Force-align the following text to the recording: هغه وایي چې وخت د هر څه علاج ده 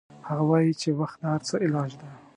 هغه 0.27 0.43
وایي 0.49 0.73
چې 0.81 0.89
وخت 0.99 1.17
د 1.21 1.23
هر 1.33 1.41
څه 1.47 1.55
علاج 1.65 1.91
ده 1.99 2.07